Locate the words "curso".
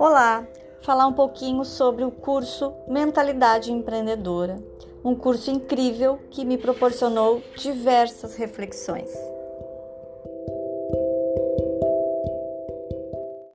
2.10-2.72, 5.14-5.50